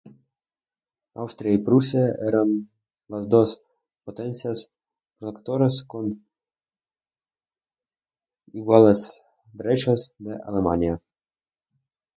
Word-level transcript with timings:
Austria 1.13 1.53
y 1.53 1.59
Prusia 1.59 2.15
eran 2.27 2.71
las 3.07 3.29
dos 3.29 3.61
potencias 4.03 4.71
protectoras, 5.19 5.83
con 5.83 6.25
iguales 8.51 9.21
derechos, 9.53 10.15
de 10.17 10.33
Alemania. 10.43 10.99